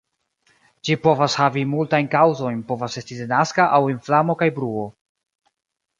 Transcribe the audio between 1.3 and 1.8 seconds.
havi